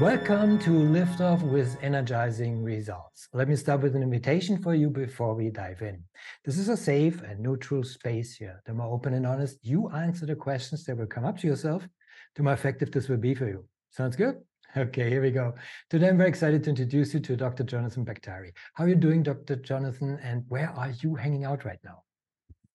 Welcome 0.00 0.58
to 0.58 0.72
Lift 0.72 1.20
Off 1.20 1.40
with 1.42 1.78
Energizing 1.80 2.64
Results. 2.64 3.28
Let 3.32 3.48
me 3.48 3.54
start 3.54 3.80
with 3.80 3.94
an 3.94 4.02
invitation 4.02 4.60
for 4.60 4.74
you 4.74 4.90
before 4.90 5.36
we 5.36 5.50
dive 5.50 5.82
in. 5.82 6.02
This 6.44 6.58
is 6.58 6.68
a 6.68 6.76
safe 6.76 7.22
and 7.22 7.38
neutral 7.38 7.84
space 7.84 8.34
here. 8.34 8.60
The 8.66 8.74
more 8.74 8.92
open 8.92 9.14
and 9.14 9.24
honest 9.24 9.58
you 9.62 9.88
answer 9.90 10.26
the 10.26 10.34
questions 10.34 10.84
that 10.84 10.96
will 10.96 11.06
come 11.06 11.24
up 11.24 11.38
to 11.38 11.46
yourself, 11.46 11.86
the 12.34 12.42
more 12.42 12.54
effective 12.54 12.90
this 12.90 13.08
will 13.08 13.18
be 13.18 13.36
for 13.36 13.46
you. 13.46 13.64
Sounds 13.90 14.16
good? 14.16 14.40
Okay, 14.76 15.08
here 15.08 15.22
we 15.22 15.30
go. 15.30 15.54
Today 15.88 16.08
I'm 16.08 16.18
very 16.18 16.28
excited 16.28 16.64
to 16.64 16.70
introduce 16.70 17.14
you 17.14 17.20
to 17.20 17.36
Dr. 17.36 17.62
Jonathan 17.62 18.04
Baktari. 18.04 18.50
How 18.74 18.84
are 18.84 18.88
you 18.88 18.96
doing, 18.96 19.22
Dr. 19.22 19.54
Jonathan, 19.54 20.18
and 20.24 20.42
where 20.48 20.70
are 20.70 20.90
you 21.02 21.14
hanging 21.14 21.44
out 21.44 21.64
right 21.64 21.78
now? 21.84 22.02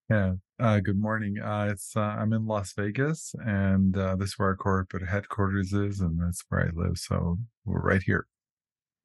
Yeah. 0.09 0.33
Uh, 0.59 0.79
good 0.79 0.99
morning. 0.99 1.39
Uh, 1.39 1.67
it's 1.71 1.95
uh, 1.95 1.99
I'm 1.99 2.33
in 2.33 2.47
Las 2.47 2.73
Vegas, 2.73 3.35
and 3.45 3.95
uh, 3.95 4.15
this 4.15 4.29
is 4.29 4.39
where 4.39 4.49
our 4.49 4.55
corporate 4.55 5.07
headquarters 5.07 5.71
is, 5.71 5.99
and 5.99 6.19
that's 6.19 6.43
where 6.49 6.61
I 6.61 6.69
live. 6.73 6.97
So 6.97 7.37
we're 7.63 7.79
right 7.79 8.01
here. 8.01 8.25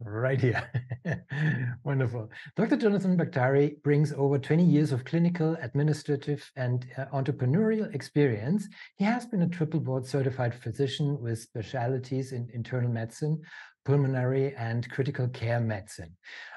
Right 0.00 0.40
here. 0.40 0.66
Wonderful. 1.84 2.30
Dr. 2.56 2.76
Jonathan 2.76 3.18
Baktari 3.18 3.82
brings 3.82 4.14
over 4.14 4.38
20 4.38 4.64
years 4.64 4.92
of 4.92 5.04
clinical, 5.04 5.56
administrative, 5.60 6.50
and 6.56 6.86
uh, 6.96 7.04
entrepreneurial 7.12 7.94
experience. 7.94 8.66
He 8.96 9.04
has 9.04 9.26
been 9.26 9.42
a 9.42 9.48
triple 9.48 9.80
board 9.80 10.06
certified 10.06 10.54
physician 10.54 11.20
with 11.20 11.38
specialties 11.38 12.32
in 12.32 12.48
internal 12.54 12.90
medicine, 12.90 13.42
pulmonary, 13.84 14.54
and 14.56 14.90
critical 14.90 15.28
care 15.28 15.60
medicine. 15.60 16.16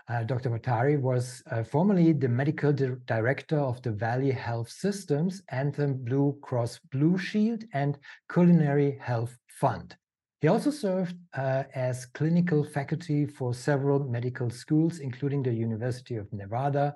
Uh, 0.10 0.24
Dr. 0.24 0.50
Baktari 0.50 1.00
was 1.00 1.44
uh, 1.52 1.64
formerly 1.64 2.14
the 2.14 2.30
medical 2.30 2.72
di 2.72 2.92
director 3.06 3.60
of 3.60 3.82
the 3.82 3.92
Valley 3.92 4.32
Health 4.32 4.70
Systems, 4.70 5.42
Anthem 5.50 5.94
Blue 6.04 6.38
Cross 6.42 6.80
Blue 6.92 7.18
Shield, 7.18 7.64
and 7.74 7.98
Culinary 8.32 8.98
Health 9.02 9.38
Fund. 9.48 9.96
He 10.40 10.48
also 10.48 10.70
served 10.70 11.16
uh, 11.36 11.64
as 11.74 12.06
clinical 12.06 12.64
faculty 12.64 13.26
for 13.26 13.54
several 13.54 14.00
medical 14.00 14.50
schools, 14.50 15.00
including 15.00 15.44
the 15.44 15.54
University 15.54 16.16
of 16.16 16.32
Nevada 16.32 16.96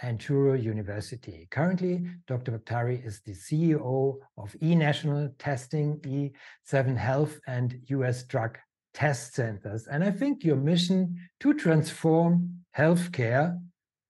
and 0.00 0.18
Touro 0.18 0.60
University. 0.60 1.48
Currently, 1.50 2.04
Dr. 2.26 2.58
Baktari 2.58 3.04
is 3.04 3.20
the 3.20 3.32
CEO 3.32 4.18
of 4.36 4.56
eNational 4.62 5.32
Testing, 5.38 5.98
E7 6.00 6.96
Health, 6.96 7.38
and 7.46 7.78
US 7.88 8.22
Drug 8.22 8.56
test 8.98 9.34
centers. 9.34 9.86
And 9.86 10.02
I 10.02 10.10
think 10.10 10.42
your 10.42 10.56
mission 10.56 11.16
to 11.40 11.54
transform 11.54 12.64
healthcare 12.76 13.56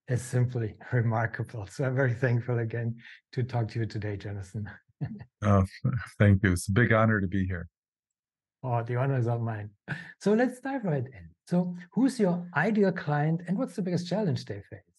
is 0.08 0.22
simply 0.22 0.76
remarkable. 0.92 1.66
So 1.70 1.84
I'm 1.84 1.94
very 1.94 2.14
thankful 2.14 2.58
again 2.58 2.96
to 3.32 3.42
talk 3.42 3.68
to 3.68 3.80
you 3.80 3.86
today, 3.86 4.16
Jonathan. 4.16 4.70
oh, 5.44 5.64
thank 6.18 6.42
you. 6.42 6.52
It's 6.52 6.68
a 6.68 6.72
big 6.72 6.92
honor 6.92 7.20
to 7.20 7.26
be 7.26 7.44
here. 7.46 7.68
Oh, 8.64 8.82
the 8.82 8.96
honor 8.96 9.18
is 9.18 9.28
all 9.28 9.38
mine. 9.38 9.70
So 10.20 10.32
let's 10.32 10.58
dive 10.60 10.84
right 10.84 11.04
in. 11.04 11.28
So, 11.46 11.74
who's 11.92 12.18
your 12.18 12.46
ideal 12.56 12.92
client 12.92 13.42
and 13.46 13.56
what's 13.56 13.76
the 13.76 13.82
biggest 13.82 14.08
challenge 14.08 14.44
they 14.44 14.62
face? 14.68 14.97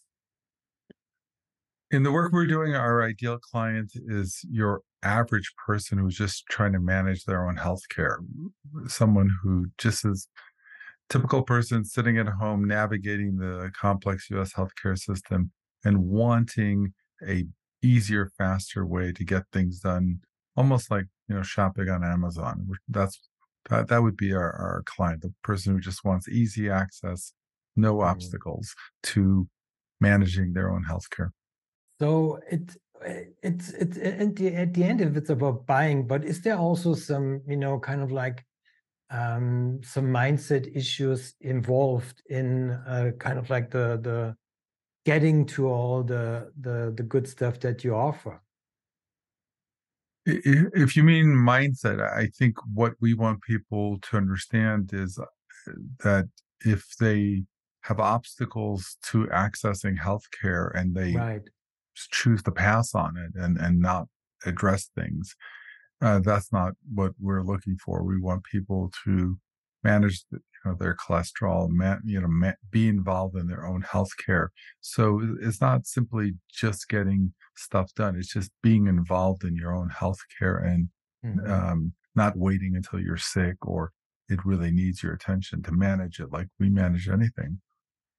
In 1.92 2.04
the 2.04 2.12
work 2.12 2.32
we're 2.32 2.46
doing, 2.46 2.76
our 2.76 3.02
ideal 3.02 3.40
client 3.40 3.94
is 3.96 4.46
your 4.50 4.82
average 5.02 5.54
person 5.66 5.98
who's 5.98 6.18
just 6.18 6.46
trying 6.46 6.74
to 6.74 6.80
manage 6.80 7.26
their 7.26 7.48
own 7.48 7.58
healthcare. 7.58 8.18
Someone 8.88 9.30
who 9.42 9.68
just 9.80 10.06
is 10.06 10.28
typical 11.10 11.42
person 11.42 11.84
sitting 11.84 12.20
at 12.20 12.28
home 12.28 12.64
navigating 12.64 13.38
the 13.38 13.72
complex 13.80 14.30
US 14.30 14.54
healthcare 14.54 14.98
system 14.98 15.52
and 15.84 16.04
wanting 16.04 16.94
a 17.28 17.46
easier, 17.82 18.30
faster 18.38 18.86
way 18.86 19.12
to 19.12 19.24
get 19.24 19.44
things 19.52 19.80
done, 19.80 20.20
almost 20.56 20.92
like 20.92 21.06
you 21.28 21.36
know 21.36 21.42
shopping 21.42 21.90
on 21.90 22.04
Amazon. 22.04 22.68
That's 22.88 23.20
that, 23.70 23.88
that 23.88 24.04
would 24.04 24.18
be 24.18 24.34
our, 24.34 24.52
our 24.52 24.84
client, 24.86 25.22
the 25.22 25.34
person 25.44 25.74
who 25.74 25.80
just 25.80 26.06
wants 26.06 26.30
easy 26.30 26.70
access, 26.70 27.34
no 27.76 27.96
mm-hmm. 27.96 28.10
obstacles 28.10 28.76
to 29.04 29.48
managing 30.00 30.54
their 30.54 30.72
own 30.72 30.86
healthcare. 30.90 31.30
So 32.00 32.40
it 32.50 32.76
it's 33.44 33.72
it's 33.72 33.98
at 33.98 34.36
the 34.36 34.56
at 34.56 34.74
the 34.74 34.84
end 34.84 35.02
if 35.02 35.16
it's 35.18 35.30
about 35.30 35.66
buying, 35.66 36.08
but 36.08 36.24
is 36.24 36.42
there 36.42 36.58
also 36.58 36.94
some 36.94 37.42
you 37.48 37.58
know 37.58 37.80
kind 37.80 38.02
of 38.02 38.12
like 38.12 38.46
um, 39.10 39.80
some 39.84 40.06
mindset 40.06 40.76
issues 40.76 41.34
involved 41.42 42.22
in 42.30 42.72
uh, 42.72 43.12
kind 43.20 43.40
of 43.40 43.50
like 43.50 43.72
the 43.72 44.00
the 44.02 44.36
getting 45.06 45.46
to 45.48 45.68
all 45.68 46.04
the 46.04 46.52
the 46.60 46.94
the 46.96 47.04
good 47.04 47.28
stuff 47.28 47.60
that 47.62 47.84
you 47.84 47.96
offer? 47.96 48.42
If 50.26 50.96
you 50.96 51.04
mean 51.04 51.28
mindset, 51.28 52.02
I 52.02 52.28
think 52.28 52.58
what 52.74 52.94
we 53.00 53.14
want 53.14 53.42
people 53.42 53.98
to 54.00 54.18
understand 54.18 54.92
is 54.94 55.18
uh, 55.18 55.26
that 56.04 56.28
if 56.62 56.96
they 56.98 57.44
have 57.84 58.00
obstacles 58.00 58.98
to 59.02 59.26
accessing 59.28 59.98
healthcare 59.98 60.70
and 60.76 60.94
they 60.94 61.14
right 61.14 61.50
choose 62.12 62.44
to 62.44 62.52
pass 62.52 62.94
on 62.96 63.18
it 63.18 63.40
and 63.40 63.58
and 63.58 63.80
not 63.80 64.08
address 64.46 64.90
things. 64.96 65.36
Uh, 66.02 66.20
that's 66.20 66.52
not 66.52 66.74
what 66.94 67.12
we're 67.20 67.44
looking 67.44 67.78
for. 67.84 68.04
We 68.04 68.20
want 68.20 68.44
people 68.46 68.92
to 69.04 69.38
manage 69.84 70.24
the, 70.32 70.38
you 70.38 70.72
know, 70.72 70.78
their 70.78 70.96
cholesterol, 70.96 71.70
man, 71.70 72.02
you 72.06 72.22
know, 72.22 72.28
man, 72.28 72.56
be 72.70 72.88
involved 72.88 73.36
in 73.36 73.48
their 73.48 73.66
own 73.66 73.82
health 73.82 74.12
care. 74.26 74.52
So 74.82 75.22
it's 75.42 75.62
not 75.62 75.86
simply 75.86 76.36
just 76.52 76.88
getting 76.88 77.34
stuff 77.56 77.94
done. 77.96 78.16
It's 78.16 78.34
just 78.34 78.52
being 78.62 78.88
involved 78.88 79.44
in 79.44 79.56
your 79.56 79.74
own 79.74 79.90
health 79.90 80.20
care 80.38 80.58
and 80.58 80.90
mm-hmm. 81.26 81.52
um, 81.52 81.94
not 82.16 82.38
waiting 82.38 82.76
until 82.76 83.00
you're 83.00 83.18
sick 83.18 83.56
or 83.66 83.92
it 84.30 84.46
really 84.46 84.72
needs 84.72 85.02
your 85.02 85.14
attention 85.14 85.64
to 85.64 85.72
manage 85.72 86.20
it 86.20 86.32
like 86.32 86.48
we 86.60 86.70
manage 86.70 87.10
anything. 87.10 87.60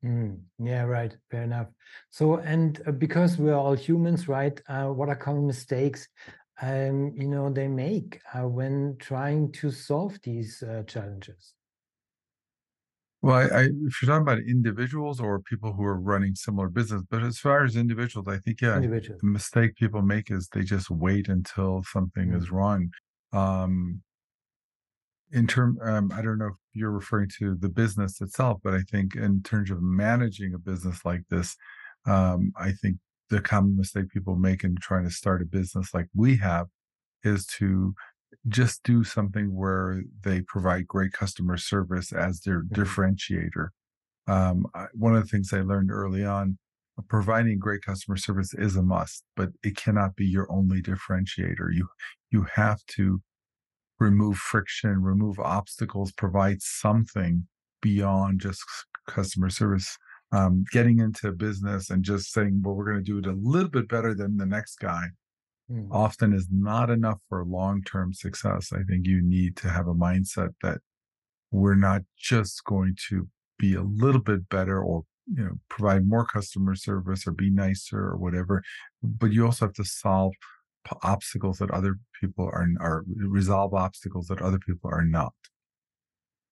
Mm, 0.04 0.40
yeah, 0.58 0.84
right. 0.84 1.14
Fair 1.30 1.42
enough. 1.42 1.68
So, 2.10 2.36
and 2.36 2.80
uh, 2.86 2.92
because 2.92 3.36
we're 3.36 3.54
all 3.54 3.74
humans, 3.74 4.28
right? 4.28 4.58
Uh, 4.68 4.86
what 4.86 5.08
are 5.08 5.16
common 5.16 5.46
mistakes, 5.46 6.08
um, 6.62 7.12
you 7.16 7.28
know, 7.28 7.50
they 7.50 7.68
make 7.68 8.20
uh, 8.34 8.48
when 8.48 8.96
trying 8.98 9.52
to 9.52 9.70
solve 9.70 10.18
these 10.22 10.62
uh, 10.62 10.84
challenges? 10.84 11.54
Well, 13.22 13.36
I, 13.36 13.42
I, 13.42 13.62
if 13.64 14.00
you're 14.00 14.06
talking 14.06 14.22
about 14.22 14.38
individuals 14.38 15.20
or 15.20 15.40
people 15.40 15.74
who 15.74 15.84
are 15.84 16.00
running 16.00 16.34
similar 16.34 16.70
business, 16.70 17.02
but 17.10 17.22
as 17.22 17.38
far 17.38 17.64
as 17.64 17.76
individuals, 17.76 18.26
I 18.28 18.38
think 18.38 18.62
yeah, 18.62 18.78
the 18.78 19.18
mistake 19.22 19.76
people 19.76 20.00
make 20.00 20.30
is 20.30 20.48
they 20.48 20.62
just 20.62 20.90
wait 20.90 21.28
until 21.28 21.82
something 21.82 22.28
mm. 22.28 22.36
is 22.38 22.50
wrong. 22.50 22.90
Um, 23.34 24.00
in 25.32 25.46
term 25.46 25.78
um, 25.82 26.10
i 26.14 26.22
don't 26.22 26.38
know 26.38 26.46
if 26.46 26.54
you're 26.72 26.90
referring 26.90 27.28
to 27.38 27.56
the 27.56 27.68
business 27.68 28.20
itself 28.20 28.58
but 28.62 28.74
i 28.74 28.80
think 28.90 29.14
in 29.14 29.42
terms 29.42 29.70
of 29.70 29.82
managing 29.82 30.54
a 30.54 30.58
business 30.58 31.04
like 31.04 31.22
this 31.30 31.56
um, 32.06 32.52
i 32.56 32.72
think 32.72 32.96
the 33.28 33.40
common 33.40 33.76
mistake 33.76 34.10
people 34.10 34.36
make 34.36 34.64
in 34.64 34.76
trying 34.80 35.04
to 35.04 35.10
start 35.10 35.42
a 35.42 35.44
business 35.44 35.94
like 35.94 36.06
we 36.14 36.36
have 36.36 36.66
is 37.22 37.46
to 37.46 37.94
just 38.48 38.82
do 38.82 39.04
something 39.04 39.54
where 39.54 40.02
they 40.22 40.40
provide 40.40 40.86
great 40.86 41.12
customer 41.12 41.56
service 41.56 42.12
as 42.12 42.40
their 42.40 42.62
mm-hmm. 42.62 42.80
differentiator 42.80 43.68
um, 44.26 44.66
I, 44.74 44.86
one 44.94 45.14
of 45.14 45.22
the 45.22 45.28
things 45.28 45.52
i 45.52 45.60
learned 45.60 45.90
early 45.90 46.24
on 46.24 46.58
providing 47.08 47.58
great 47.58 47.82
customer 47.82 48.16
service 48.16 48.52
is 48.54 48.76
a 48.76 48.82
must 48.82 49.24
but 49.36 49.50
it 49.62 49.76
cannot 49.76 50.16
be 50.16 50.26
your 50.26 50.50
only 50.52 50.82
differentiator 50.82 51.72
you 51.72 51.88
you 52.30 52.46
have 52.54 52.84
to 52.86 53.22
remove 54.00 54.36
friction, 54.36 55.02
remove 55.02 55.38
obstacles, 55.38 56.10
provide 56.12 56.60
something 56.62 57.46
beyond 57.80 58.40
just 58.40 58.62
customer 59.06 59.50
service. 59.50 59.96
Um, 60.32 60.64
getting 60.70 61.00
into 61.00 61.32
business 61.32 61.90
and 61.90 62.04
just 62.04 62.32
saying, 62.32 62.62
well, 62.62 62.76
we're 62.76 62.84
going 62.84 63.04
to 63.04 63.12
do 63.12 63.18
it 63.18 63.26
a 63.26 63.36
little 63.36 63.68
bit 63.68 63.88
better 63.88 64.14
than 64.14 64.36
the 64.36 64.46
next 64.46 64.78
guy 64.78 65.06
mm. 65.70 65.88
often 65.90 66.32
is 66.32 66.46
not 66.52 66.88
enough 66.88 67.18
for 67.28 67.44
long 67.44 67.82
term 67.82 68.12
success. 68.12 68.72
I 68.72 68.84
think 68.88 69.06
you 69.06 69.22
need 69.22 69.56
to 69.56 69.68
have 69.68 69.88
a 69.88 69.94
mindset 69.94 70.50
that 70.62 70.78
we're 71.50 71.74
not 71.74 72.02
just 72.16 72.64
going 72.64 72.96
to 73.08 73.28
be 73.58 73.74
a 73.74 73.82
little 73.82 74.20
bit 74.20 74.48
better 74.48 74.82
or 74.82 75.02
you 75.26 75.44
know 75.44 75.52
provide 75.68 76.06
more 76.06 76.24
customer 76.24 76.74
service 76.74 77.26
or 77.26 77.32
be 77.32 77.50
nicer 77.50 77.98
or 77.98 78.16
whatever 78.16 78.62
but 79.02 79.32
you 79.32 79.44
also 79.44 79.66
have 79.66 79.74
to 79.74 79.84
solve 79.84 80.32
obstacles 81.02 81.58
that 81.58 81.70
other 81.70 81.98
people 82.20 82.46
are 82.46 82.66
are 82.80 83.04
resolve 83.16 83.74
obstacles 83.74 84.26
that 84.28 84.42
other 84.42 84.58
people 84.58 84.90
are 84.92 85.04
not 85.04 85.34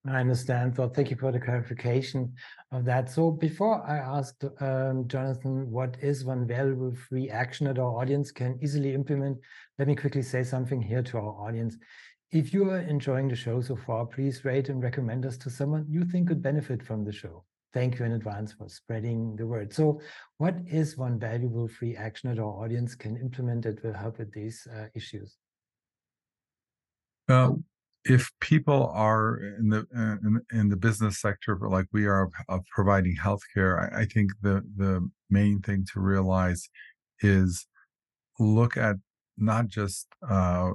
I 0.06 0.20
understand. 0.20 0.78
Well, 0.78 0.88
thank 0.88 1.10
you 1.10 1.16
for 1.16 1.32
the 1.32 1.40
clarification 1.40 2.32
of 2.72 2.84
that. 2.84 3.10
So 3.10 3.30
before 3.30 3.82
I 3.86 3.98
asked 3.98 4.44
um, 4.60 5.06
Jonathan, 5.08 5.70
what 5.70 5.96
is 6.00 6.24
one 6.24 6.46
valuable 6.46 6.94
free 6.94 7.28
action 7.28 7.66
that 7.66 7.78
our 7.78 8.00
audience 8.00 8.30
can 8.30 8.58
easily 8.62 8.94
implement? 8.94 9.38
Let 9.78 9.88
me 9.88 9.96
quickly 9.96 10.22
say 10.22 10.44
something 10.44 10.80
here 10.80 11.02
to 11.02 11.18
our 11.18 11.48
audience. 11.48 11.76
If 12.30 12.52
you 12.52 12.70
are 12.70 12.80
enjoying 12.80 13.28
the 13.28 13.36
show 13.36 13.60
so 13.60 13.76
far, 13.76 14.06
please 14.06 14.44
rate 14.44 14.68
and 14.68 14.82
recommend 14.82 15.26
us 15.26 15.36
to 15.38 15.50
someone 15.50 15.84
you 15.88 16.04
think 16.04 16.28
could 16.28 16.42
benefit 16.42 16.82
from 16.82 17.04
the 17.04 17.12
show. 17.12 17.44
Thank 17.74 17.98
you 17.98 18.06
in 18.06 18.12
advance 18.12 18.52
for 18.52 18.68
spreading 18.68 19.36
the 19.36 19.46
word. 19.46 19.72
So 19.72 20.00
what 20.38 20.56
is 20.66 20.96
one 20.96 21.18
valuable 21.18 21.68
free 21.68 21.96
action 21.96 22.30
that 22.30 22.40
our 22.40 22.64
audience 22.64 22.94
can 22.94 23.16
implement 23.16 23.62
that 23.64 23.84
will 23.84 23.92
help 23.92 24.18
with 24.18 24.32
these 24.32 24.66
uh, 24.74 24.86
issues? 24.94 25.36
Uh, 27.28 27.50
if 28.04 28.30
people 28.40 28.90
are 28.94 29.38
in 29.58 29.68
the 29.68 29.86
uh, 29.94 30.16
in, 30.26 30.40
in, 30.52 30.68
the 30.70 30.76
business 30.76 31.20
sector, 31.20 31.58
like 31.68 31.84
we 31.92 32.06
are 32.06 32.30
of 32.48 32.64
providing 32.74 33.14
healthcare, 33.16 33.92
I, 33.92 34.00
I 34.00 34.04
think 34.06 34.30
the 34.40 34.62
the 34.76 35.06
main 35.28 35.60
thing 35.60 35.84
to 35.92 36.00
realize 36.00 36.70
is 37.20 37.66
look 38.38 38.78
at 38.78 38.96
not 39.36 39.66
just 39.68 40.06
uh, 40.28 40.70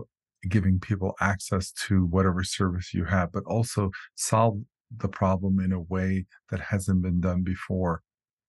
giving 0.48 0.80
people 0.80 1.16
access 1.19 1.72
to 1.72 2.06
whatever 2.06 2.44
service 2.44 2.94
you 2.94 3.06
have, 3.06 3.31
but 3.31 3.44
also 3.46 3.89
solve 4.16 4.60
the 4.98 5.07
problem 5.07 5.60
in 5.60 5.72
a 5.72 5.80
way 5.80 6.25
that 6.50 6.60
hasn't 6.60 7.01
been 7.01 7.19
done 7.19 7.42
before. 7.44 8.01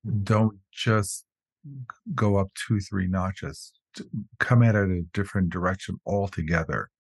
Mm-hmm. 0.07 0.23
Don't 0.25 0.59
just 0.73 1.25
go 2.15 2.37
up 2.37 2.49
two, 2.55 2.81
three 2.81 3.07
notches. 3.07 3.73
Come 4.41 4.63
at 4.63 4.75
it 4.75 4.91
a 4.91 5.03
different 5.13 5.51
direction 5.51 5.97
altogether 6.07 6.91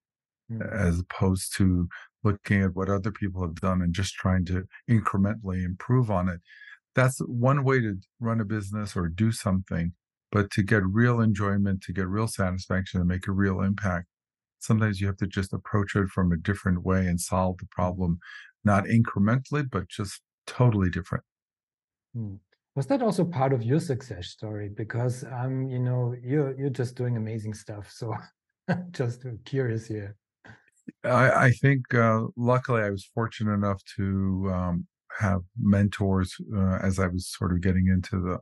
mm-hmm. 0.50 0.62
as 0.62 1.00
opposed 1.00 1.55
to 1.56 1.88
looking 2.23 2.62
at 2.62 2.75
what 2.75 2.88
other 2.88 3.11
people 3.11 3.43
have 3.43 3.56
done 3.56 3.82
and 3.82 3.94
just 3.94 4.14
trying 4.14 4.44
to 4.46 4.64
incrementally 4.88 5.64
improve 5.64 6.11
on 6.11 6.29
it. 6.29 6.40
That's 6.94 7.19
one 7.19 7.64
way 7.64 7.81
to 7.81 7.97
run 8.20 8.40
a 8.40 8.44
business 8.44 8.97
or 8.97 9.08
do 9.08 9.32
something, 9.32 9.93
but 10.31 10.50
to 10.52 10.62
get 10.62 10.82
real 10.87 11.20
enjoyment, 11.20 11.82
to 11.82 11.93
get 11.93 12.08
real 12.08 12.29
satisfaction, 12.29 13.00
and 13.00 13.08
make 13.08 13.26
a 13.26 13.32
real 13.32 13.61
impact, 13.61 14.06
sometimes 14.61 15.00
you 15.00 15.06
have 15.06 15.17
to 15.19 15.26
just 15.26 15.52
approach 15.52 15.94
it 15.97 16.08
from 16.08 16.32
a 16.32 16.37
different 16.37 16.85
way 16.85 17.06
and 17.06 17.20
solve 17.20 17.58
the 17.58 17.67
problem, 17.70 18.19
not 18.64 18.84
incrementally, 18.84 19.69
but 19.70 19.88
just 19.88 20.20
totally 20.46 20.90
different. 20.90 21.25
Hmm. 22.14 22.34
Was 22.76 22.87
that 22.88 23.02
also 23.02 23.25
part 23.25 23.52
of 23.52 23.62
your 23.62 23.78
success 23.78 24.28
story? 24.28 24.69
Because 24.69 25.25
um, 25.25 25.69
you 25.69 25.78
know, 25.78 26.14
you're 26.22 26.58
you're 26.58 26.70
just 26.70 26.96
doing 26.96 27.16
amazing 27.16 27.55
stuff. 27.55 27.90
So 27.90 28.14
just 28.90 29.25
curious 29.44 29.87
here. 29.87 30.16
I, 31.05 31.46
I 31.46 31.50
think 31.50 31.94
uh, 31.94 32.25
luckily 32.37 32.82
I 32.82 32.90
was 32.90 33.08
fortunate 33.14 33.55
enough 33.55 33.82
to 33.96 34.50
um, 34.52 34.87
have 35.19 35.43
mentors 35.58 36.34
uh, 36.55 36.78
as 36.82 36.99
I 36.99 37.06
was 37.06 37.28
sort 37.28 37.52
of 37.52 37.61
getting 37.61 37.87
into 37.88 38.20
the 38.20 38.38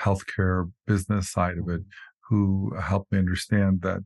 healthcare 0.00 0.70
business 0.86 1.30
side 1.32 1.58
of 1.58 1.68
it, 1.68 1.80
mm-hmm. 1.80 2.34
who 2.36 2.74
helped 2.80 3.12
me 3.12 3.18
understand 3.18 3.82
that 3.82 4.00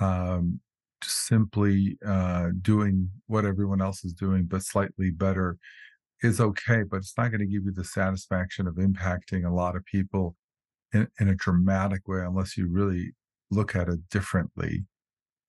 um, 0.00 0.60
simply 1.02 1.98
uh, 2.06 2.48
doing 2.60 3.10
what 3.26 3.44
everyone 3.44 3.82
else 3.82 4.04
is 4.04 4.12
doing, 4.12 4.46
but 4.46 4.62
slightly 4.62 5.10
better, 5.10 5.58
is 6.22 6.40
okay. 6.40 6.82
But 6.82 6.98
it's 6.98 7.14
not 7.16 7.30
going 7.30 7.40
to 7.40 7.46
give 7.46 7.64
you 7.64 7.72
the 7.72 7.84
satisfaction 7.84 8.66
of 8.66 8.74
impacting 8.76 9.44
a 9.46 9.54
lot 9.54 9.76
of 9.76 9.84
people 9.84 10.36
in, 10.92 11.08
in 11.20 11.28
a 11.28 11.34
dramatic 11.34 12.06
way 12.08 12.20
unless 12.20 12.56
you 12.56 12.68
really 12.70 13.12
look 13.50 13.76
at 13.76 13.88
it 13.88 14.08
differently 14.10 14.84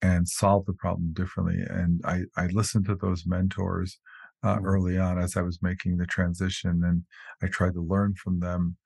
and 0.01 0.27
solve 0.27 0.65
the 0.65 0.73
problem 0.73 1.13
differently. 1.13 1.63
And 1.67 2.01
I, 2.05 2.23
I 2.35 2.47
listened 2.47 2.85
to 2.85 2.95
those 2.95 3.25
mentors 3.25 3.97
uh, 4.43 4.55
mm-hmm. 4.55 4.65
early 4.65 4.97
on 4.97 5.17
as 5.17 5.35
I 5.35 5.41
was 5.41 5.59
making 5.61 5.97
the 5.97 6.05
transition, 6.05 6.81
and 6.85 7.03
I 7.41 7.47
tried 7.47 7.73
to 7.73 7.81
learn 7.81 8.13
from 8.15 8.39
them. 8.39 8.77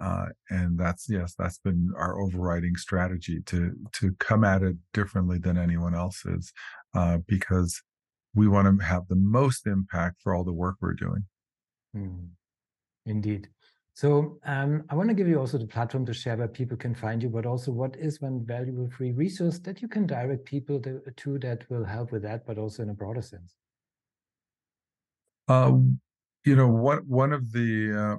Uh, 0.00 0.26
and 0.50 0.78
that's 0.78 1.08
yes, 1.08 1.34
that's 1.38 1.58
been 1.58 1.92
our 1.96 2.20
overriding 2.20 2.76
strategy 2.76 3.40
to 3.46 3.72
to 3.92 4.12
come 4.18 4.44
at 4.44 4.62
it 4.62 4.76
differently 4.92 5.38
than 5.38 5.56
anyone 5.56 5.94
else's, 5.94 6.52
uh, 6.94 7.18
because 7.26 7.82
we 8.34 8.48
want 8.48 8.78
to 8.78 8.84
have 8.84 9.08
the 9.08 9.16
most 9.16 9.66
impact 9.66 10.16
for 10.22 10.34
all 10.34 10.44
the 10.44 10.52
work 10.52 10.76
we're 10.80 10.92
doing. 10.92 11.24
Mm. 11.96 12.28
Indeed. 13.06 13.48
So 13.94 14.38
um, 14.44 14.84
I 14.90 14.94
want 14.94 15.08
to 15.08 15.14
give 15.14 15.26
you 15.26 15.40
also 15.40 15.56
the 15.56 15.66
platform 15.66 16.04
to 16.04 16.12
share 16.12 16.36
where 16.36 16.48
people 16.48 16.76
can 16.76 16.94
find 16.94 17.22
you, 17.22 17.30
but 17.30 17.46
also 17.46 17.72
what 17.72 17.96
is 17.96 18.20
one 18.20 18.44
valuable 18.44 18.90
free 18.90 19.12
resource 19.12 19.58
that 19.60 19.80
you 19.80 19.88
can 19.88 20.06
direct 20.06 20.44
people 20.44 20.78
to, 20.80 21.00
to 21.16 21.38
that 21.38 21.64
will 21.70 21.84
help 21.84 22.12
with 22.12 22.22
that, 22.24 22.46
but 22.46 22.58
also 22.58 22.82
in 22.82 22.90
a 22.90 22.94
broader 22.94 23.22
sense. 23.22 23.54
Um, 25.48 25.98
you 26.44 26.56
know, 26.56 26.68
what 26.68 27.06
one 27.06 27.32
of 27.32 27.52
the 27.52 27.98
uh, 27.98 28.16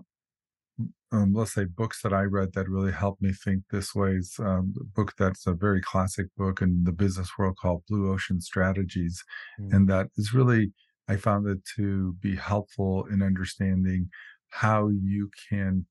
um, 1.11 1.33
let's 1.33 1.53
say 1.53 1.65
books 1.65 2.01
that 2.01 2.13
I 2.13 2.23
read 2.23 2.53
that 2.53 2.69
really 2.69 2.91
helped 2.91 3.21
me 3.21 3.31
think 3.31 3.63
this 3.71 3.95
way 3.95 4.11
is 4.11 4.35
um, 4.39 4.73
a 4.79 4.83
book 4.83 5.13
that's 5.17 5.47
a 5.47 5.53
very 5.53 5.81
classic 5.81 6.27
book 6.35 6.61
in 6.61 6.83
the 6.83 6.91
business 6.91 7.37
world 7.37 7.57
called 7.57 7.83
Blue 7.87 8.11
Ocean 8.11 8.41
Strategies, 8.41 9.23
mm. 9.59 9.73
and 9.73 9.89
that 9.89 10.07
is 10.17 10.33
really 10.33 10.71
I 11.07 11.15
found 11.15 11.47
it 11.47 11.59
to 11.77 12.13
be 12.21 12.35
helpful 12.35 13.05
in 13.05 13.21
understanding 13.21 14.09
how 14.49 14.89
you 14.89 15.29
can 15.49 15.85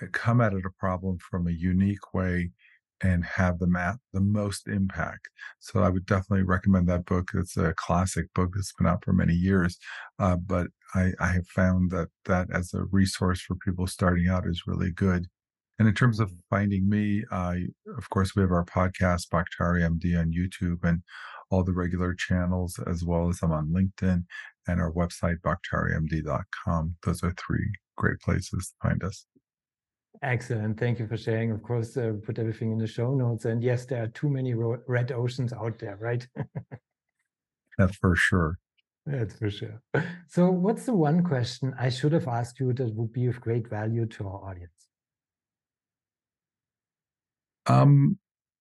uh, 0.00 0.06
come 0.12 0.40
at 0.40 0.54
it 0.54 0.64
a 0.64 0.70
problem 0.78 1.18
from 1.18 1.46
a 1.46 1.52
unique 1.52 2.14
way 2.14 2.50
and 3.02 3.24
have 3.24 3.58
the 3.58 3.66
map 3.66 3.96
the 4.12 4.20
most 4.20 4.68
impact. 4.68 5.28
So 5.60 5.80
I 5.80 5.88
would 5.88 6.06
definitely 6.06 6.44
recommend 6.44 6.88
that 6.88 7.04
book. 7.04 7.30
It's 7.34 7.56
a 7.56 7.74
classic 7.74 8.32
book. 8.34 8.54
It's 8.56 8.72
been 8.72 8.86
out 8.86 9.04
for 9.04 9.12
many 9.12 9.34
years, 9.34 9.78
uh, 10.18 10.36
but 10.36 10.68
I, 10.94 11.12
I 11.20 11.28
have 11.28 11.46
found 11.48 11.90
that 11.90 12.08
that 12.24 12.48
as 12.52 12.72
a 12.74 12.84
resource 12.90 13.40
for 13.40 13.54
people 13.56 13.86
starting 13.86 14.28
out 14.28 14.46
is 14.46 14.62
really 14.66 14.92
good. 14.92 15.26
And 15.78 15.86
in 15.86 15.94
terms 15.94 16.20
of 16.20 16.32
finding 16.48 16.88
me, 16.88 17.24
I 17.30 17.66
of 17.98 18.08
course 18.10 18.34
we 18.34 18.42
have 18.42 18.52
our 18.52 18.64
podcast 18.64 19.28
Baktari 19.28 19.82
MD 19.82 20.18
on 20.18 20.32
YouTube 20.32 20.82
and 20.82 21.02
all 21.50 21.62
the 21.62 21.72
regular 21.72 22.14
channels, 22.14 22.80
as 22.86 23.04
well 23.04 23.28
as 23.28 23.40
I'm 23.42 23.52
on 23.52 23.68
LinkedIn 23.68 24.24
and 24.66 24.80
our 24.80 24.92
website 24.92 25.36
baktarimd.com. 25.44 26.96
Those 27.04 27.22
are 27.22 27.34
three 27.36 27.70
great 27.96 28.20
places 28.20 28.72
to 28.82 28.88
find 28.88 29.04
us. 29.04 29.26
Excellent. 30.22 30.78
Thank 30.78 30.98
you 30.98 31.06
for 31.06 31.16
sharing. 31.16 31.50
Of 31.50 31.62
course, 31.62 31.96
uh, 31.96 32.14
put 32.24 32.38
everything 32.38 32.72
in 32.72 32.78
the 32.78 32.86
show 32.86 33.14
notes. 33.14 33.44
And 33.44 33.62
yes, 33.62 33.84
there 33.84 34.02
are 34.04 34.08
too 34.08 34.28
many 34.28 34.54
red 34.54 35.12
oceans 35.12 35.52
out 35.52 35.78
there, 35.78 35.96
right? 36.00 36.26
That's 37.78 37.96
for 37.96 38.16
sure. 38.16 38.58
That's 39.04 39.38
for 39.38 39.50
sure. 39.50 39.80
So, 40.26 40.50
what's 40.50 40.86
the 40.86 40.94
one 40.94 41.22
question 41.22 41.74
I 41.78 41.90
should 41.90 42.12
have 42.12 42.26
asked 42.26 42.58
you 42.58 42.72
that 42.72 42.94
would 42.94 43.12
be 43.12 43.26
of 43.26 43.40
great 43.40 43.68
value 43.68 44.06
to 44.06 44.26
our 44.26 44.50
audience? 44.50 44.88
Um, 47.66 48.18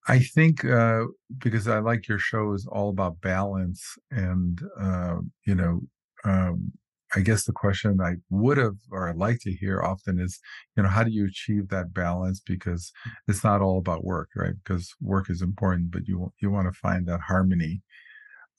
I 0.07 0.19
think 0.19 0.63
uh, 0.65 1.05
because 1.37 1.67
I 1.67 1.79
like 1.79 2.07
your 2.07 2.19
show 2.19 2.53
is 2.53 2.67
all 2.67 2.89
about 2.89 3.21
balance, 3.21 3.97
and 4.11 4.61
uh, 4.79 5.17
you 5.45 5.55
know, 5.55 5.81
um, 6.23 6.71
I 7.15 7.21
guess 7.21 7.45
the 7.45 7.53
question 7.53 8.01
I 8.01 8.15
would 8.29 8.57
have 8.57 8.75
or 8.91 9.07
I'd 9.07 9.15
like 9.15 9.39
to 9.41 9.51
hear 9.51 9.81
often 9.81 10.19
is, 10.19 10.39
you 10.75 10.83
know, 10.83 10.89
how 10.89 11.03
do 11.03 11.11
you 11.11 11.25
achieve 11.25 11.69
that 11.69 11.93
balance? 11.93 12.41
Because 12.45 12.91
it's 13.27 13.43
not 13.43 13.61
all 13.61 13.77
about 13.77 14.03
work, 14.03 14.29
right? 14.35 14.53
Because 14.63 14.93
work 15.01 15.29
is 15.29 15.41
important, 15.41 15.91
but 15.91 16.07
you 16.07 16.33
you 16.41 16.51
want 16.51 16.67
to 16.71 16.79
find 16.79 17.07
that 17.07 17.21
harmony. 17.21 17.81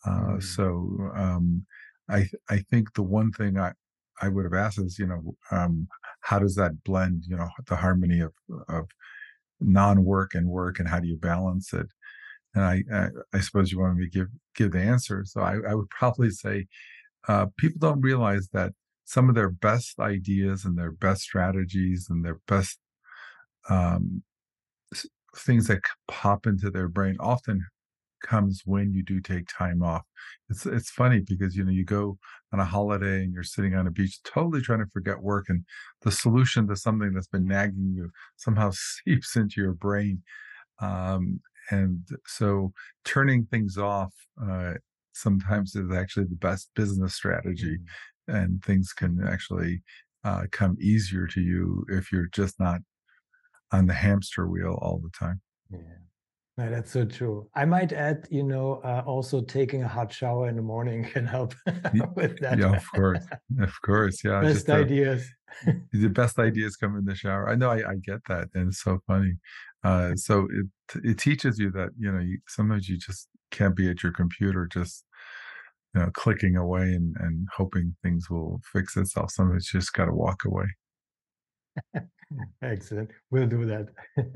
Uh, 0.07 0.37
mm. 0.37 0.43
So 0.43 1.11
um, 1.15 1.67
I 2.09 2.29
I 2.49 2.59
think 2.71 2.95
the 2.95 3.03
one 3.03 3.31
thing 3.31 3.59
I 3.59 3.73
I 4.23 4.29
would 4.29 4.45
have 4.45 4.55
asked 4.55 4.79
is, 4.79 4.99
you 4.99 5.07
know, 5.07 5.37
um, 5.51 5.87
how 6.23 6.39
does 6.39 6.55
that 6.55 6.83
blend? 6.83 7.25
You 7.29 7.37
know, 7.37 7.49
the 7.67 7.77
harmony 7.77 8.21
of 8.21 8.33
of 8.69 8.89
non-work 9.61 10.35
and 10.35 10.49
work, 10.49 10.79
and 10.79 10.89
how 10.89 11.01
do 11.01 11.09
you 11.09 11.17
balance 11.17 11.73
it? 11.75 11.89
And 12.55 12.65
I 12.65 12.85
I, 12.93 13.09
I 13.35 13.41
suppose 13.41 13.71
you 13.71 13.81
want 13.81 13.99
me 13.99 14.05
to 14.07 14.11
give 14.11 14.29
give 14.55 14.73
the 14.73 14.81
answer. 14.81 15.25
So 15.27 15.43
I, 15.43 15.57
I 15.69 15.75
would 15.75 15.91
probably 15.99 16.31
say 16.31 16.67
uh, 17.29 17.47
people 17.57 17.79
don't 17.81 18.01
realize 18.01 18.49
that 18.53 18.73
some 19.05 19.29
of 19.29 19.35
their 19.35 19.51
best 19.51 19.99
ideas 20.01 20.65
and 20.65 20.77
their 20.77 20.93
best 20.93 21.23
strategies 21.23 22.09
and 22.11 22.25
their 22.25 22.41
best 22.47 22.79
um, 23.69 24.23
things 25.37 25.67
that 25.67 25.81
pop 26.09 26.47
into 26.47 26.71
their 26.71 26.89
brain 26.89 27.17
often 27.21 27.65
comes 28.23 28.63
when 28.65 28.93
you 28.93 29.03
do 29.03 29.21
take 29.21 29.47
time 29.47 29.83
off. 29.83 30.03
It's 30.49 30.67
it's 30.67 30.91
funny 30.91 31.21
because 31.21 31.57
you 31.57 31.65
know 31.65 31.71
you 31.71 31.85
go 31.85 32.19
on 32.53 32.61
a 32.61 32.65
holiday 32.65 33.23
and 33.23 33.33
you're 33.33 33.43
sitting 33.43 33.75
on 33.75 33.87
a 33.87 33.91
beach 33.91 34.23
totally 34.25 34.61
trying 34.61 34.81
to 34.81 34.91
forget 34.93 35.23
work 35.23 35.47
and 35.49 35.65
the 36.03 36.11
solution 36.11 36.67
to 36.69 36.77
something 36.77 37.13
that's 37.13 37.29
been 37.29 37.47
nagging 37.47 37.93
you 37.95 38.11
somehow 38.37 38.71
seeps 39.05 39.37
into 39.37 39.61
your 39.61 39.73
brain. 39.75 40.23
Um, 40.81 41.41
and 41.71 42.07
so 42.27 42.73
turning 43.05 43.47
things 43.47 43.77
off 43.77 44.13
uh, 44.43 44.75
sometimes 45.17 45.75
is 45.75 45.93
actually 45.93 46.27
the 46.27 46.37
best 46.37 46.71
business 46.75 47.15
strategy 47.15 47.79
mm-hmm. 47.79 48.37
and 48.37 48.65
things 48.65 48.93
can 48.93 49.27
actually 49.27 49.83
uh, 50.25 50.43
come 50.51 50.77
easier 50.81 51.27
to 51.27 51.41
you 51.41 51.85
if 51.89 52.11
you're 52.13 52.29
just 52.33 52.59
not 52.59 52.81
on 53.73 53.87
the 53.87 53.95
hamster 53.95 54.47
wheel 54.47 54.79
all 54.83 54.99
the 55.03 55.11
time 55.19 55.41
yeah 55.71 55.79
No, 56.59 56.71
that's 56.71 56.91
so 56.91 57.05
true. 57.05 57.51
I 57.55 57.67
might 57.67 57.93
add, 57.93 58.27
you 58.31 58.43
know, 58.43 58.81
uh, 58.83 59.03
also 59.05 59.43
taking 59.43 59.83
a 59.83 59.89
hot 59.89 60.11
shower 60.11 60.49
in 60.49 60.57
the 60.57 60.63
morning 60.63 61.05
can 61.13 61.27
help 61.27 61.55
with 62.15 62.39
that. 62.41 62.59
Yeah, 62.59 62.75
of 62.75 62.91
course, 62.93 63.25
of 63.61 63.83
course, 63.83 64.25
yeah. 64.25 64.41
Best 64.41 64.71
ideas. 64.71 65.29
the 65.93 66.09
best 66.09 66.39
ideas 66.39 66.77
come 66.77 66.97
in 66.97 67.05
the 67.05 67.15
shower. 67.15 67.51
I 67.51 67.57
know, 67.57 67.71
I, 67.71 67.91
I 67.91 67.95
get 68.03 68.21
that, 68.29 68.49
and 68.55 68.69
it's 68.69 68.83
so 68.83 69.01
funny. 69.07 69.35
Uh, 69.85 70.15
so 70.17 70.49
it 70.51 70.67
it 71.05 71.19
teaches 71.19 71.59
you 71.59 71.71
that 71.73 71.91
you 71.99 72.11
know 72.11 72.21
you, 72.21 72.39
sometimes 72.49 72.89
you 72.89 72.97
just 72.97 73.29
can't 73.51 73.77
be 73.77 73.91
at 73.91 74.03
your 74.03 74.13
computer 74.13 74.67
just 74.67 75.05
you 75.95 76.01
know 76.01 76.11
clicking 76.13 76.57
away 76.57 76.95
and 76.95 77.17
and 77.21 77.49
hoping 77.57 77.97
things 78.03 78.29
will 78.31 78.61
fix 78.73 78.97
itself. 78.97 79.31
Sometimes 79.31 79.73
you 79.73 79.81
just 79.81 79.93
got 79.93 80.07
to 80.07 80.13
walk 80.13 80.45
away. 80.45 80.67
Excellent. 82.63 83.11
We'll 83.31 83.47
do 83.47 83.65
that. 83.67 83.89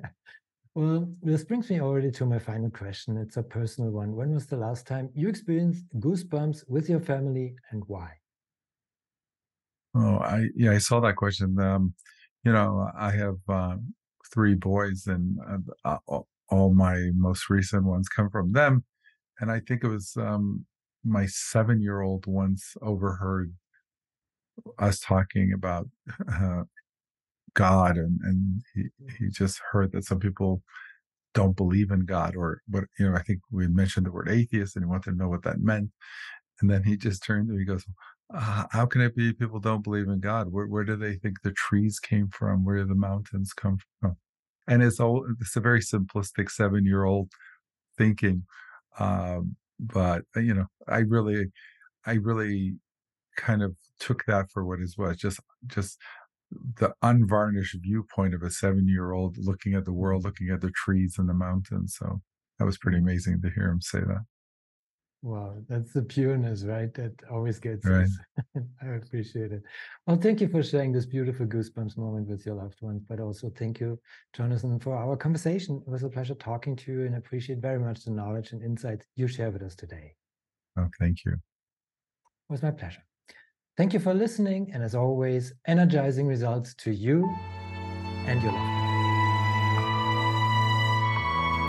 well, 0.75 1.09
this 1.23 1.45
brings 1.45 1.71
me 1.71 1.81
already 1.81 2.11
to 2.13 2.27
my 2.27 2.39
final 2.39 2.71
question. 2.71 3.17
It's 3.17 3.37
a 3.37 3.43
personal 3.43 3.91
one. 3.91 4.15
When 4.15 4.33
was 4.33 4.47
the 4.47 4.57
last 4.57 4.87
time 4.87 5.11
you 5.15 5.29
experienced 5.29 5.85
goosebumps 5.99 6.69
with 6.69 6.89
your 6.89 7.01
family 7.01 7.57
and 7.71 7.83
why? 7.87 8.13
Oh, 9.95 10.19
I 10.19 10.49
yeah, 10.55 10.73
I 10.73 10.79
saw 10.79 11.01
that 11.01 11.17
question. 11.17 11.59
Um, 11.59 11.95
you 12.45 12.53
know, 12.53 12.89
I 12.97 13.11
have 13.11 13.39
um, 13.49 13.95
three 14.33 14.55
boys, 14.55 15.07
and 15.07 15.39
uh, 15.85 15.99
all 16.49 16.73
my 16.75 17.11
most 17.15 17.51
recent 17.51 17.85
ones 17.85 18.09
come 18.09 18.31
from 18.31 18.53
them. 18.53 18.85
And 19.41 19.51
I 19.51 19.61
think 19.61 19.85
it 19.85 19.89
was 19.89 20.17
um, 20.17 20.67
my 21.05 21.27
seven-year-old 21.27 22.27
once 22.27 22.77
overheard 22.83 23.53
us 24.79 25.01
talking 25.01 25.53
about 25.53 25.89
uh, 26.33 26.65
God, 27.55 27.97
and 27.97 28.21
and 28.23 28.63
he 28.75 28.85
he 29.19 29.29
just 29.31 29.61
heard 29.73 29.93
that 29.93 30.05
some 30.05 30.19
people 30.21 30.63
don't 31.35 31.57
believe 31.57 31.91
in 31.91 32.01
God, 32.01 32.37
or 32.37 32.63
what 32.69 32.85
you 32.99 33.09
know. 33.09 33.17
I 33.17 33.23
think 33.23 33.41
we 33.51 33.67
mentioned 33.69 34.07
the 34.07 34.13
word 34.13 34.29
atheist, 34.29 34.77
and 34.77 34.85
he 34.85 34.89
wanted 34.89 35.13
to 35.13 35.17
know 35.17 35.29
what 35.29 35.43
that 35.45 35.61
meant. 35.61 35.91
And 36.61 36.71
then 36.71 36.85
he 36.85 36.97
just 36.97 37.23
turned 37.23 37.49
and 37.49 37.59
he 37.59 37.65
goes, 37.65 37.85
uh, 38.35 38.65
"How 38.71 38.87
can 38.87 39.01
it 39.01 39.17
be 39.17 39.33
people 39.33 39.61
don't 39.61 39.85
believe 39.85 40.09
in 40.09 40.21
God? 40.21 40.49
Where 40.53 40.67
where 40.67 40.85
do 40.85 40.97
they 40.97 41.15
think 41.15 41.43
the 41.43 41.53
trees 41.53 41.99
came 41.99 42.29
from? 42.29 42.65
Where 42.65 42.77
do 42.79 42.87
the 42.87 42.95
mountains 42.95 43.53
come 43.53 43.79
from?" 44.01 44.17
And 44.69 44.83
it's 44.83 45.01
all 45.01 45.27
it's 45.41 45.57
a 45.57 45.61
very 45.61 45.81
simplistic 45.81 46.51
seven 46.51 46.85
year 46.85 47.05
old 47.05 47.31
thinking, 47.99 48.45
um, 48.99 49.57
but 49.81 50.23
uh, 50.37 50.41
you 50.41 50.55
know, 50.55 50.67
I 50.89 50.99
really, 51.01 51.47
I 52.07 52.15
really 52.15 52.77
kind 53.37 53.63
of 53.63 53.77
took 54.01 54.25
that 54.27 54.51
for 54.53 54.65
what 54.65 54.81
it 54.81 54.91
was 54.99 55.17
just 55.17 55.41
just 55.67 55.99
the 56.79 56.93
unvarnished 57.03 57.77
viewpoint 57.83 58.35
of 58.35 58.43
a 58.43 58.51
seven 58.51 58.89
year 58.89 59.13
old 59.13 59.37
looking 59.39 59.75
at 59.75 59.85
the 59.85 59.93
world, 59.93 60.25
looking 60.25 60.51
at 60.51 60.61
the 60.61 60.73
trees 60.73 61.17
and 61.19 61.29
the 61.29 61.35
mountains. 61.35 61.97
So 61.99 62.21
that 62.59 62.65
was 62.67 62.79
pretty 62.79 62.99
amazing 62.99 63.41
to 63.43 63.51
hear 63.51 63.69
him 63.71 63.81
say 63.81 64.01
that. 64.01 64.25
Wow, 65.23 65.57
that's 65.69 65.93
the 65.93 66.03
pureness, 66.03 66.65
right? 66.65 66.93
That 66.95 67.13
always 67.31 67.59
gets 67.59 67.87
right. 67.87 68.05
us. 68.05 68.19
I 68.83 68.87
appreciate 68.95 69.53
it. 69.53 69.63
Well, 70.07 70.17
thank 70.17 70.41
you 70.41 70.49
for 70.49 70.63
sharing 70.63 70.93
this 70.93 71.05
beautiful 71.05 71.45
goosebumps 71.45 71.99
moment 71.99 72.27
with 72.27 72.47
your 72.47 72.55
loved 72.55 72.81
ones, 72.81 73.03
but 73.07 73.21
also 73.21 73.51
thank 73.51 73.81
you, 73.81 73.99
Jonathan, 74.35 74.79
for 74.79 74.97
our 74.97 75.17
conversation. 75.19 75.83
It 75.87 75.91
was 75.91 76.05
a 76.05 76.09
pleasure 76.09 76.35
talking 76.35 76.75
to 76.77 76.93
you 76.93 77.05
and 77.05 77.17
appreciate 77.17 77.59
very 77.59 77.79
much 77.79 78.05
the 78.05 78.13
knowledge 78.13 78.53
and 78.53 78.63
insights 78.63 79.07
you 79.15 79.29
share 79.29 79.51
with 79.51 79.63
us 79.63 79.75
today. 79.75 80.15
Oh, 80.79 80.89
thank 80.99 81.25
you. 81.27 81.33
It 81.33 81.39
was 82.49 82.63
my 82.63 82.71
pleasure. 82.71 83.03
Thank 83.77 83.93
you 83.93 84.01
for 84.01 84.15
listening, 84.15 84.71
and 84.73 84.83
as 84.83 84.95
always, 84.95 85.53
energizing 85.67 86.27
results 86.27 86.75
to 86.77 86.93
you 86.93 87.31
and 88.27 88.43
your 88.43 88.53
loved 88.53 88.81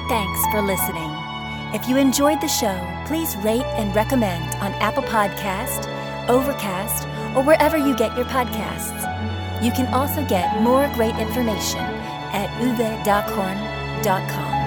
Thanks 0.10 0.46
for 0.48 0.62
listening. 0.62 1.31
If 1.74 1.88
you 1.88 1.96
enjoyed 1.96 2.42
the 2.42 2.50
show, 2.50 2.78
please 3.06 3.38
rate 3.38 3.63
and 3.80 3.96
recommend 3.96 4.44
on 4.56 4.74
Apple 4.82 5.04
Podcast, 5.04 5.88
Overcast, 6.28 7.08
or 7.36 7.44
wherever 7.44 7.78
you 7.78 7.96
get 7.96 8.13
your 8.18 8.25
podcasts. 8.25 9.00
You 9.63 9.72
can 9.72 9.88
also 9.94 10.25
get 10.25 10.62
more 10.62 10.90
great 10.96 11.16
information 11.16 11.80
at 12.34 12.50
uwedockhorn.com. 12.60 14.61